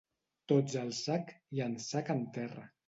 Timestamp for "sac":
1.01-1.31, 1.91-2.13